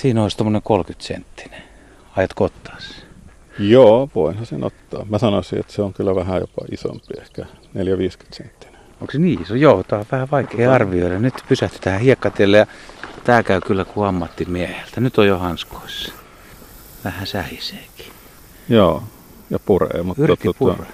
[0.00, 1.62] Siinä olisi tuommoinen 30 senttinen.
[2.16, 3.08] Aiotko ottaa sen?
[3.58, 5.04] Joo, voinhan sen ottaa.
[5.10, 7.46] Mä sanoisin, että se on kyllä vähän jopa isompi, ehkä 4-50
[8.32, 8.80] senttinen.
[9.00, 9.54] Onko se niin iso?
[9.54, 11.18] Joo, tää on vähän vaikea arvioida.
[11.18, 12.66] Nyt pysähtytään hiekkatielle ja
[13.24, 15.00] tää käy kyllä kuin ammattimieheltä.
[15.00, 16.12] Nyt on jo hanskoissa.
[17.04, 18.12] Vähän sähiseekin.
[18.68, 19.02] Joo,
[19.50, 20.84] ja puree, mutta Yrki tota,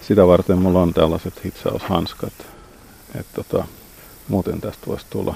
[0.00, 2.32] sitä varten mulla on tällaiset hitsaushanskat.
[3.14, 3.64] Että tota,
[4.28, 5.34] muuten tästä voisi tulla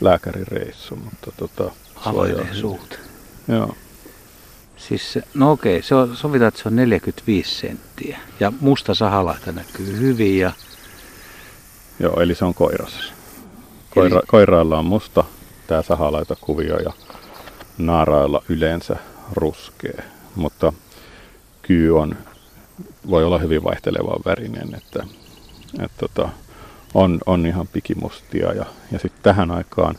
[0.00, 1.72] lääkärireissu, mutta tota,
[2.04, 3.00] Suojaa- suut.
[3.48, 3.74] Joo,
[4.76, 8.18] Siis se, no okei, se on, sovitaan, että se on 45 senttiä.
[8.40, 10.52] Ja musta sahalaita näkyy hyvin ja
[12.00, 13.12] joo, eli se on koiras.
[13.90, 15.24] Koira, Eli- Koirailla on musta
[15.66, 16.92] tämä sahalaita kuvio ja
[17.78, 18.96] naarailla yleensä
[19.32, 20.02] ruskea,
[20.36, 20.72] mutta
[21.62, 22.16] kyy on,
[23.10, 25.06] voi olla hyvin vaihteleva värinen, että,
[25.80, 26.28] että tota,
[26.94, 29.94] on, on ihan pikimustia ja, ja sitten tähän aikaan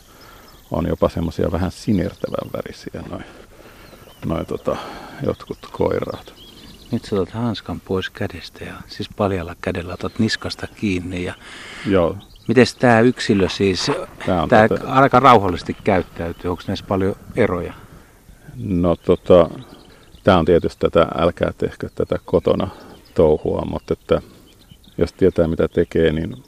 [0.71, 3.23] on jopa semmoisia vähän sinertävän värisiä noin
[4.25, 4.75] noi, tota,
[5.25, 6.33] jotkut koiraat.
[6.91, 11.23] nyt sä otat hanskan pois kädestä ja siis paljalla kädellä otat niskasta kiinni.
[11.23, 11.33] Ja
[11.85, 13.91] Joo, miten tämä yksilö siis,
[14.25, 17.73] Tää tämä tätä- aika rauhallisesti käyttäytyy, onko näissä paljon eroja?
[18.63, 19.49] No tota,
[20.23, 22.67] tämä on tietysti tätä, älkää tehkö tätä kotona
[23.15, 24.21] touhua, mutta että
[24.97, 26.43] jos tietää mitä tekee, niin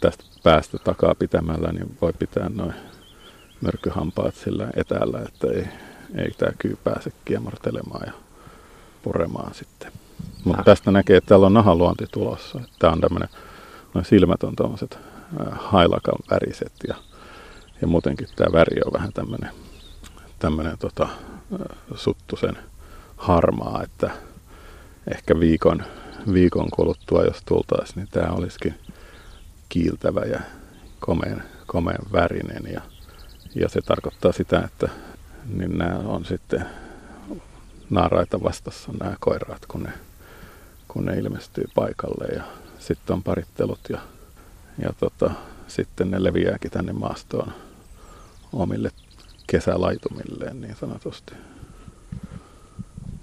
[0.00, 2.74] tästä päästä takaa pitämällä, niin voi pitää noin
[3.62, 5.68] mörkyhampaat sillä etäällä, että ei,
[6.14, 8.12] ei tämä kyy pääse kiemartelemaan ja
[9.02, 9.92] puremaan sitten.
[10.44, 10.64] Mutta Ah.
[10.64, 12.60] tästä näkee, että täällä on nahaluonti tulossa.
[12.78, 13.28] Tämä on tämmöinen,
[13.94, 14.98] noin silmät on tuommoiset
[15.52, 16.94] hailakan väriset ja,
[17.80, 19.50] ja muutenkin tämä väri on vähän tämmöinen
[20.38, 21.08] tämmöinen tota,
[21.94, 22.58] suttusen
[23.16, 24.10] harmaa, että
[25.14, 25.82] ehkä viikon,
[26.32, 28.74] viikon kuluttua, jos tultaisiin, niin tämä olisikin
[29.68, 30.40] kiiltävä ja
[31.00, 32.72] komeen, komeen värinen.
[32.72, 32.80] Ja,
[33.54, 34.88] ja se tarkoittaa sitä, että
[35.56, 36.66] niin nämä on sitten
[37.90, 39.92] naaraita vastassa nämä koiraat, kun ne,
[40.88, 42.42] kun ne ilmestyy paikalle ja
[42.78, 43.98] sitten on parittelut ja,
[44.82, 45.30] ja tota,
[45.68, 47.52] sitten ne leviääkin tänne maastoon
[48.52, 48.90] omille
[49.46, 51.34] kesälaitumilleen niin sanotusti.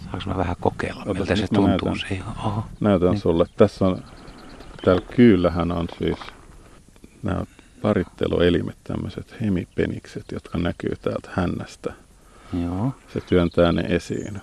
[0.04, 1.68] Saanko mä vähän kokeilla, Otas, miltä se tuntuu?
[1.68, 2.00] näytän.
[2.10, 2.64] Se, oho.
[2.80, 3.20] Näytän Niin.
[3.22, 3.46] sulle.
[3.58, 4.04] Tässä on,
[4.86, 6.18] täällä kyyllähän on siis
[7.24, 7.44] nämä
[7.82, 11.94] paritteluelimet, tämmöiset hemipenikset, jotka näkyy täältä hännästä.
[12.64, 12.92] Joo.
[13.14, 14.42] Se työntää ne esiin.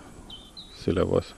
[0.75, 1.35] Sille voisi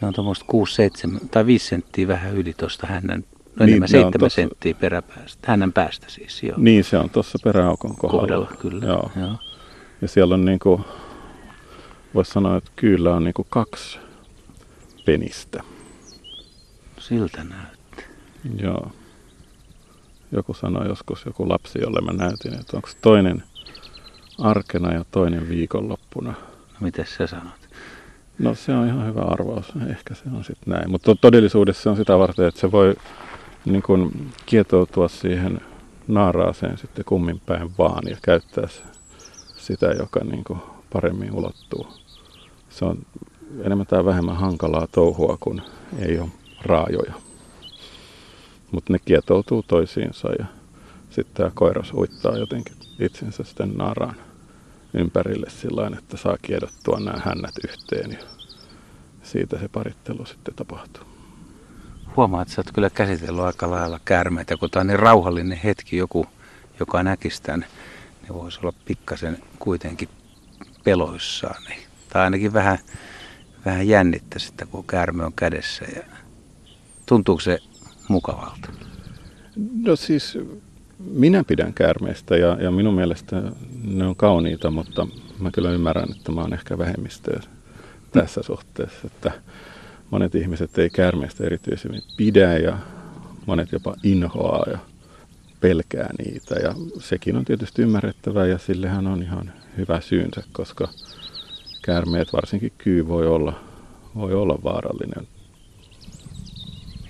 [0.00, 3.24] Ne on tuommoista 6, 7 tai 5 senttiä vähän yli tuosta hännän,
[3.56, 5.50] no Niin, enemmän ne on 7 tossa- senttiä peräpäästä.
[5.50, 6.54] Hännän päästä siis, joo.
[6.58, 8.20] Niin, se on tuossa peräaukon kohdalla.
[8.20, 8.86] Kohdalla, kyllä.
[8.86, 9.10] Joo.
[9.16, 9.36] joo.
[10.02, 10.80] Ja siellä on niinku,
[12.14, 13.98] voisi sanoa, että kyllä on niinku kaksi
[15.04, 15.62] penistä.
[16.98, 18.04] Siltä näyttää.
[18.60, 18.92] Joo.
[20.32, 23.42] Joku sanoi joskus, joku lapsi, jolle mä näytin, että onko toinen
[24.38, 26.30] arkena ja toinen viikonloppuna.
[26.30, 27.68] No, miten sä sanot?
[28.38, 29.72] No se on ihan hyvä arvaus.
[29.90, 30.90] Ehkä se on sitten näin.
[30.90, 32.96] Mutta todellisuudessa se on sitä varten, että se voi
[33.64, 34.12] niin kun,
[34.46, 35.60] kietoutua siihen
[36.08, 38.68] naaraaseen sitten kummin päin vaan ja käyttää
[39.56, 40.62] sitä, joka niin kun,
[40.92, 41.86] paremmin ulottuu.
[42.70, 42.98] Se on
[43.62, 45.62] enemmän tai vähemmän hankalaa touhua, kun
[45.98, 46.28] ei ole
[46.62, 47.27] raajoja.
[48.72, 50.46] Mutta ne kietoutuu toisiinsa ja
[51.10, 54.16] sitten tämä koiras uittaa jotenkin itsensä sitten naaraan
[54.94, 58.18] ympärille sillä että saa kiedottua nämä hännät yhteen ja
[59.22, 61.04] siitä se parittelu sitten tapahtuu.
[62.16, 65.96] Huomaa, että sä oot kyllä käsitellyt aika lailla käärmeitä, kun tää on niin rauhallinen hetki,
[65.96, 66.26] joku,
[66.80, 67.66] joka näkisi tämän,
[68.22, 70.08] niin voisi olla pikkasen kuitenkin
[70.84, 71.62] peloissaan.
[71.68, 71.80] Niin.
[72.08, 72.78] Tai ainakin vähän,
[73.64, 75.84] vähän jännittää sitä, kun käärme on kädessä.
[75.96, 76.02] Ja
[77.06, 77.58] tuntuuko se
[78.08, 78.68] mukavalta?
[79.82, 80.38] No siis
[80.98, 83.42] minä pidän käärmeistä ja, ja minun mielestä
[83.84, 85.06] ne on kauniita, mutta
[85.38, 87.40] mä kyllä ymmärrän, että mä oon ehkä vähemmistöä
[88.12, 89.32] tässä suhteessa, että
[90.10, 92.78] monet ihmiset ei käärmeistä erityisemmin pidä ja
[93.46, 94.78] monet jopa inhoaa ja
[95.60, 100.88] pelkää niitä ja sekin on tietysti ymmärrettävää ja sillehän on ihan hyvä syynsä, koska
[101.82, 103.60] käärmeet, varsinkin kyy, voi olla,
[104.14, 105.28] voi olla vaarallinen.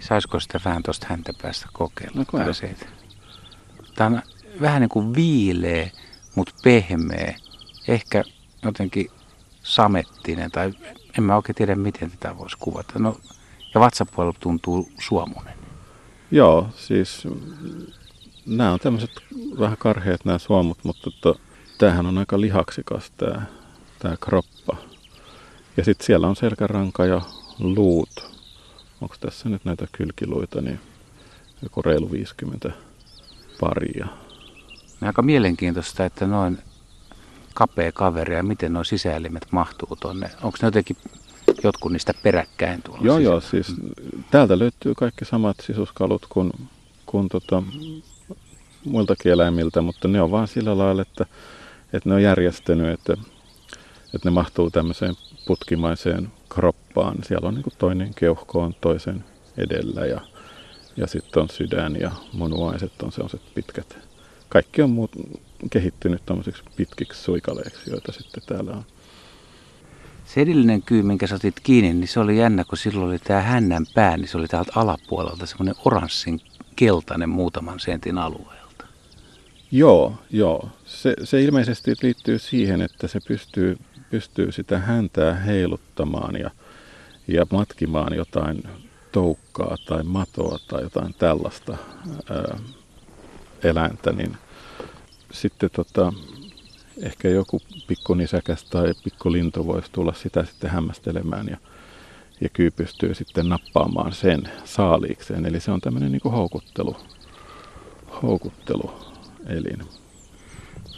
[0.08, 2.24] Saisiko sitä vähän tuosta häntä päästä kokeilla?
[2.32, 2.42] No.
[3.94, 4.22] Tämä on
[4.60, 5.90] vähän niin kuin viileä,
[6.34, 7.34] mutta pehmeä.
[7.88, 8.24] Ehkä
[8.62, 9.10] jotenkin
[9.62, 10.72] samettinen tai
[11.18, 12.98] en mä oikein tiedä miten tätä voisi kuvata.
[12.98, 13.20] No,
[13.74, 15.54] ja vatsapuolella tuntuu suomunen.
[16.30, 17.28] Joo, siis
[18.46, 19.10] nämä on tämmöiset
[19.58, 21.40] vähän karheat nämä suomut, mutta to,
[21.78, 23.42] tämähän on aika lihaksikas tämä,
[23.98, 24.76] tämä kroppa.
[25.76, 27.20] Ja sitten siellä on selkäranka ja
[27.58, 28.37] luut.
[29.00, 30.80] Onko tässä nyt näitä kylkiluita, niin
[31.62, 32.70] joku reilu 50
[33.60, 34.06] paria.
[35.02, 36.58] Aika mielenkiintoista, että noin
[37.54, 40.30] kapea kaveri ja miten nuo sisäelimet mahtuu tuonne?
[40.42, 40.96] Onko ne jotenkin
[41.64, 43.34] jotkut niistä peräkkäin tuolla Joo, sisällä?
[43.34, 43.74] joo, siis
[44.30, 46.52] täältä löytyy kaikki samat sisuskalut kuin,
[47.06, 47.62] kuin tota,
[48.84, 51.26] muiltakin eläimiltä, mutta ne on vaan sillä lailla, että,
[51.92, 53.12] että ne on järjestänyt, että,
[54.14, 55.14] että ne mahtuu tämmöiseen
[55.46, 57.16] putkimaiseen kroppaan.
[57.22, 59.24] Siellä on niin toinen keuhko on toisen
[59.56, 60.20] edellä ja,
[60.96, 63.98] ja sitten on sydän ja munuaiset on sellaiset pitkät.
[64.48, 65.10] Kaikki on muut
[65.70, 68.84] kehittynyt tämmöisiksi pitkiksi suikaleiksi, joita sitten täällä on.
[70.24, 73.40] Se edellinen kyy, minkä sä otit kiinni, niin se oli jännä, kun silloin oli tämä
[73.40, 76.40] hännän pää, niin se oli täältä alapuolelta semmoinen oranssin
[76.76, 78.86] keltainen muutaman sentin alueelta.
[79.70, 80.68] Joo, joo.
[80.84, 83.78] Se, se ilmeisesti liittyy siihen, että se pystyy,
[84.10, 86.50] pystyy sitä häntää heiluttamaan ja,
[87.28, 88.62] ja matkimaan jotain
[89.12, 91.76] toukkaa tai matoa tai jotain tällaista
[92.30, 92.58] ää,
[93.62, 94.36] eläintä, niin
[95.32, 96.12] sitten tota,
[97.02, 101.56] ehkä joku pikkunisäkäs tai pikkulintu voisi tulla sitä sitten hämmästelemään ja,
[102.40, 105.46] ja kyy pystyy sitten nappaamaan sen saaliikseen.
[105.46, 106.96] Eli se on tämmöinen niin houkuttelu,
[108.22, 109.82] houkutteluelin.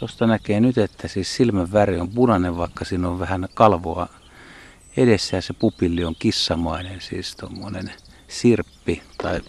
[0.01, 4.07] Tuosta näkee nyt, että siis silmän väri on punainen, vaikka siinä on vähän kalvoa
[4.97, 7.91] edessä ja se pupilli on kissamainen, siis tuommoinen
[8.27, 9.41] sirppi tai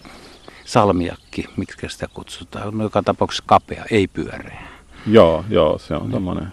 [0.65, 2.77] salmiakki, miksi sitä kutsutaan.
[2.77, 4.67] No, joka tapauksessa kapea, ei pyöreä.
[5.07, 6.47] Joo, joo, se on tämmöinen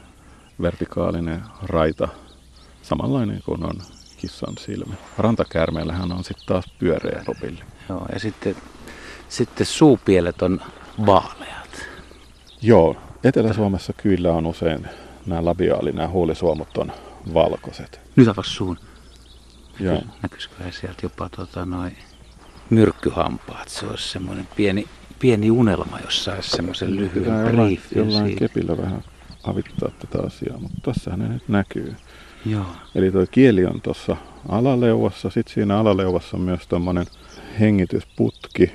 [0.63, 2.09] vertikaalinen raita,
[2.83, 3.81] samanlainen kuin on
[4.17, 4.95] kissan silmä.
[5.19, 7.61] Rantakäärmeellähän on sitten taas pyöreä pupilli.
[7.89, 8.57] Joo, ja sitten,
[9.29, 10.61] sitten suupielet on
[11.07, 11.87] vaaleat.
[12.63, 14.87] Joo, Etelä-Suomessa kyllä on usein
[15.27, 16.93] nämä labiaali, nämä huulisuomut on
[17.35, 18.01] valkoiset.
[18.17, 18.79] Nyt avas suun.
[19.81, 20.03] Joo.
[20.23, 21.97] Näkyisiköhän sieltä jopa tota, noin
[22.71, 23.69] myrkkyhampaat.
[23.69, 24.87] Se olisi semmoinen pieni,
[25.19, 28.39] pieni unelma, jos saisi semmoisen lyhyen jollain, briefin jollain siitä.
[28.39, 29.05] kepillä vähän
[29.45, 31.95] avittaa tätä asiaa, mutta tossahan ne nyt näkyy.
[32.47, 32.67] Joo.
[32.95, 34.17] Eli tuo kieli on tuossa
[34.49, 37.07] alaleuvossa, sitten siinä alaleuvossa on myös tuommoinen
[37.61, 38.73] hengitysputki,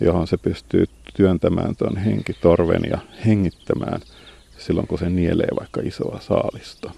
[0.00, 4.00] johon se pystyy työntämään tuon henkitorven ja hengittämään
[4.58, 6.90] silloin, kun se nielee vaikka isoa saalista.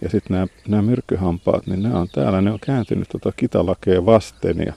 [0.00, 4.58] Ja sitten nämä, nämä myrkkyhampaat, niin ne on täällä, ne on kääntynyt tuota kitalakea vasten
[4.58, 4.72] ja,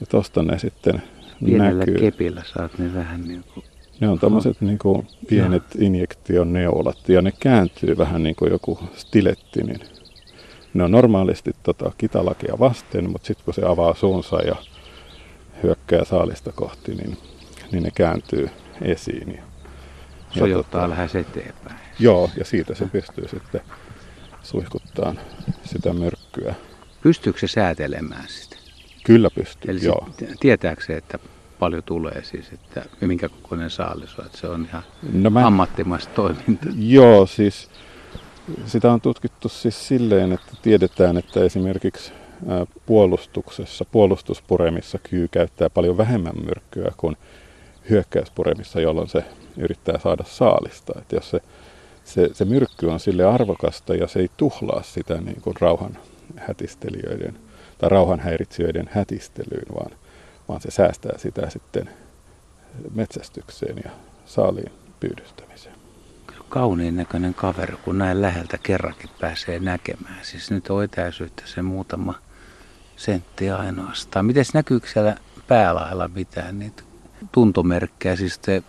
[0.00, 1.02] ja tosta ne sitten
[1.44, 1.98] Pienellä näkyy.
[1.98, 3.64] kepillä saat ne vähän niin kuin...
[4.00, 9.62] Ne on tämmöiset niin kuin pienet injektioneulat ja ne kääntyy vähän niin kuin joku stiletti,
[9.62, 9.80] niin
[10.74, 14.56] ne on normaalisti tota kitalakea vasten, mutta sitten kun se avaa suunsa ja
[15.62, 17.16] hyökkää saalista kohti, niin,
[17.72, 18.50] niin ne kääntyy
[18.82, 19.32] esiin.
[19.34, 19.42] Ja,
[20.38, 21.76] Sojottaa tota, lähes eteenpäin.
[21.98, 23.60] Joo, ja siitä se pystyy sitten
[24.42, 25.14] suihkuttaa
[25.64, 26.54] sitä myrkkyä.
[27.02, 28.56] Pystyykö se säätelemään sitä?
[29.04, 30.08] Kyllä pystyy, Eli joo.
[30.40, 31.18] tietääkö se, että
[31.58, 34.82] paljon tulee siis, että minkä kokoinen saalis on, että se on ihan
[35.12, 36.72] No mä, ammattimaista toimintaa.
[36.76, 37.70] Joo, siis
[38.66, 42.12] sitä on tutkittu siis silleen, että tiedetään, että esimerkiksi
[42.86, 47.16] puolustuksessa, puolustuspuremissa kyy käyttää paljon vähemmän myrkkyä kuin
[47.90, 49.24] hyökkäyspuremissa, jolloin se
[49.56, 50.92] yrittää saada saalista.
[50.98, 51.40] Että jos se,
[52.04, 55.98] se, se myrkky on sille arvokasta ja se ei tuhlaa sitä niin kuin rauhan
[56.36, 57.38] hätistelijöiden
[57.78, 59.90] tai rauhanhäiritsijöiden hätistelyyn, vaan,
[60.48, 61.90] vaan se säästää sitä sitten
[62.94, 63.90] metsästykseen ja
[64.26, 65.74] saaliin pyydystämiseen.
[66.48, 70.18] Kauniin näköinen kaveri, kun näin läheltä kerrankin pääsee näkemään.
[70.22, 72.14] Siis nyt on etäisyyttä se muutama
[72.96, 74.26] sentti ainoastaan.
[74.26, 75.16] Miten näkyykö siellä
[75.48, 76.82] päälailla mitään niitä
[77.32, 78.62] tuntomerkkejä, siis te,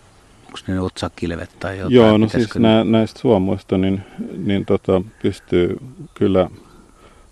[0.46, 1.94] onko ne otsakilvet tai jotain?
[1.94, 4.02] Joo, no Pitäisikö siis nää, näistä suomuista niin,
[4.36, 5.76] niin tota, pystyy
[6.14, 6.50] kyllä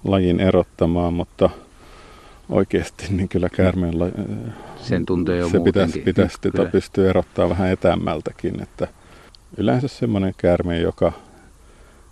[0.05, 1.51] lajin erottamaan, mutta
[2.49, 4.07] oikeasti niin kyllä käärmeen la,
[4.83, 8.89] Sen tuntee jo se pitäisi, pitäisi tota pystyä erottaa vähän etämmältäkin, että
[9.57, 11.13] yleensä semmoinen käärme, joka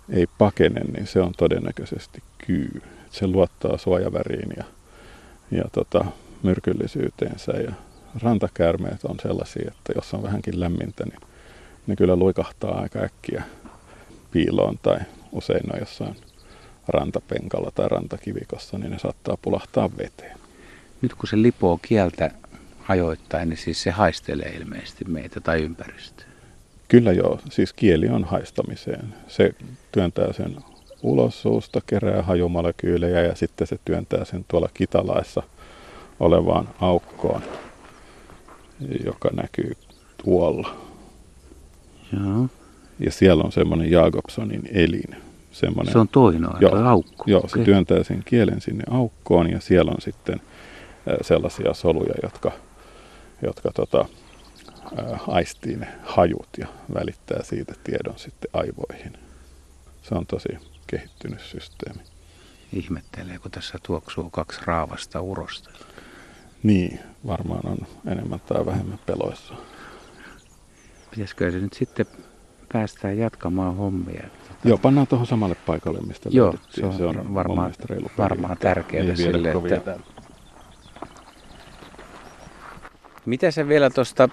[0.09, 2.81] ei pakene, niin se on todennäköisesti kyy.
[3.09, 4.63] Se luottaa suojaväriin ja,
[5.51, 6.05] ja tota,
[6.43, 7.73] myrkyllisyyteensä ja
[8.21, 11.19] rantakäärmeet on sellaisia, että jos on vähänkin lämmintä, niin
[11.87, 13.43] ne kyllä luikahtaa aika äkkiä
[14.31, 14.99] piiloon tai
[15.31, 16.15] usein on jossain
[16.87, 20.37] rantapenkalla tai rantakivikossa, niin ne saattaa pulahtaa veteen.
[21.01, 22.31] Nyt kun se lipoo kieltä
[22.87, 26.27] ajoittain, niin siis se haistelee ilmeisesti meitä tai ympäristöä.
[26.87, 29.13] Kyllä joo, siis kieli on haistamiseen.
[29.27, 29.51] Se
[29.91, 30.57] työntää sen
[31.01, 35.43] ulos suusta, kerää hajumolekyylejä ja sitten se työntää sen tuolla kitalaissa
[36.19, 37.41] olevaan aukkoon,
[39.05, 39.77] joka näkyy
[40.23, 40.75] tuolla.
[42.13, 42.47] Joo.
[42.99, 45.15] Ja siellä on semmoinen Jacobsonin elin.
[45.51, 47.23] Semmoinen, Se on toinen Joo, joo, aukko.
[47.27, 47.65] Joo, se Okei.
[47.65, 50.41] työntää sen kielen sinne aukkoon ja siellä on sitten
[51.21, 52.51] sellaisia soluja, jotka,
[53.41, 54.05] jotka tota,
[55.27, 59.13] aistii ne hajut ja välittää siitä tiedon sitten aivoihin.
[60.01, 60.49] Se on tosi
[60.87, 62.01] kehittynyt systeemi.
[62.73, 65.69] Ihmettelee, kun tässä tuoksuu kaksi raavasta urosta.
[66.63, 69.53] Niin, varmaan on enemmän tai vähemmän peloissa.
[71.11, 72.05] Pitäisikö se nyt sitten
[72.73, 74.23] päästää jatkamaan hommia?
[74.63, 77.73] Joo, pannaan tuohon samalle paikalle, mistä Joo, se on, se on varmaan,
[78.17, 79.99] varmaan tärkeää sille, että...
[83.25, 84.29] Mitä se vielä tuosta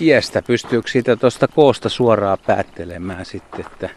[0.00, 3.90] iästä, pystyykö siitä tuosta koosta suoraan päättelemään sitten, että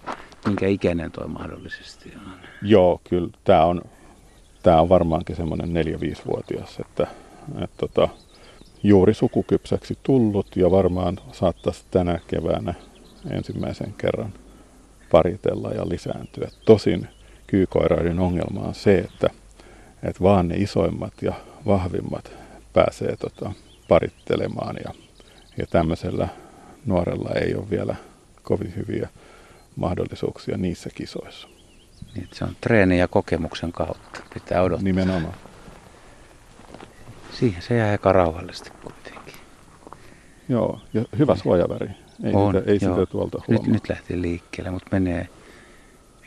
[0.45, 2.33] minkä ikäinen toi mahdollisesti on?
[2.61, 3.81] Joo, kyllä tämä on,
[4.63, 7.07] tää on varmaankin semmoinen 4-5-vuotias, että,
[7.63, 8.09] että tota,
[8.83, 12.73] juuri sukukypsäksi tullut ja varmaan saattaisi tänä keväänä
[13.29, 14.33] ensimmäisen kerran
[15.11, 16.49] paritella ja lisääntyä.
[16.65, 17.07] Tosin
[17.47, 19.29] kyykoiraiden ongelma on se, että,
[20.03, 21.33] että vaan ne isoimmat ja
[21.65, 22.31] vahvimmat
[22.73, 23.51] pääsee tota,
[23.87, 24.93] parittelemaan ja,
[25.57, 26.27] ja tämmöisellä
[26.85, 27.95] nuorella ei ole vielä
[28.43, 29.09] kovin hyviä
[29.75, 31.47] mahdollisuuksia niissä kisoissa.
[32.15, 34.19] Niin, se on treeni ja kokemuksen kautta.
[34.33, 34.83] Pitää odottaa.
[34.83, 35.33] Nimenomaan.
[37.39, 39.33] Siihen se jää aika rauhallisesti kuitenkin.
[40.49, 41.89] Joo, ja hyvä suojaväri.
[42.23, 43.65] Ei, on, sitä, ei sitä tuolta huomaa.
[43.65, 45.29] Nyt, nyt lähti liikkeelle, mutta menee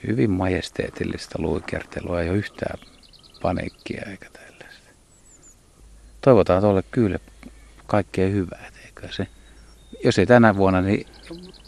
[0.07, 2.21] hyvin majesteetillista luikertelua.
[2.21, 2.79] Ei ole yhtään
[3.43, 4.91] paniikkia eikä tällaista.
[6.21, 7.19] Toivotaan tuolle kyllä
[7.87, 9.27] kaikkea hyvää, eikö se?
[10.05, 11.07] Jos ei tänä vuonna, niin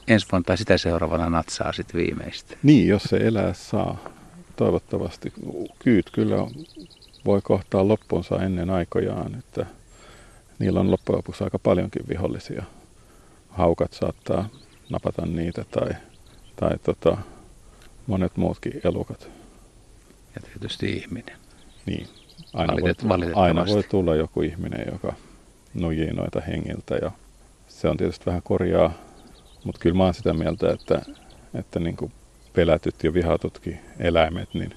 [0.08, 2.56] ensi vuonna tai sitä seuraavana natsaa sitten viimeistä.
[2.62, 3.98] Niin, jos se elää saa.
[4.56, 5.32] Toivottavasti.
[5.78, 6.36] Kyyt kyllä
[7.28, 9.66] voi kohtaa loppuunsa ennen aikojaan, että
[10.58, 12.64] niillä on loppujen lopuksi aika paljonkin vihollisia.
[13.48, 14.48] Haukat saattaa
[14.90, 15.90] napata niitä tai,
[16.56, 17.16] tai tota,
[18.06, 19.30] monet muutkin elukat.
[20.34, 21.36] Ja tietysti ihminen.
[21.86, 22.08] Niin,
[22.54, 22.92] aina, voi,
[23.34, 25.12] aina voi tulla joku ihminen, joka
[25.74, 27.10] nujii noita hengiltä ja
[27.66, 28.92] se on tietysti vähän korjaa,
[29.64, 31.02] mutta kyllä mä oon sitä mieltä, että,
[31.54, 32.12] että niin kuin
[32.52, 34.74] pelätyt ja vihatutkin eläimet, niin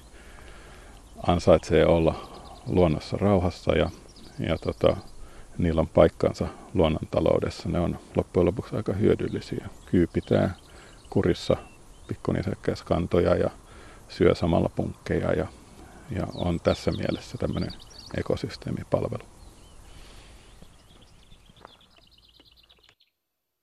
[1.26, 2.31] ansaitsee olla
[2.66, 3.90] luonnossa rauhassa ja,
[4.38, 4.96] ja tota,
[5.58, 7.68] niillä on paikkansa luonnontaloudessa.
[7.68, 9.68] Ne on loppujen lopuksi aika hyödyllisiä.
[9.86, 10.54] Kyy pitää
[11.10, 11.56] kurissa
[12.06, 13.50] pikkunisäkkäiskantoja ja
[14.08, 15.46] syö samalla punkkeja ja,
[16.10, 17.70] ja on tässä mielessä tämmöinen
[18.16, 19.31] ekosysteemipalvelu.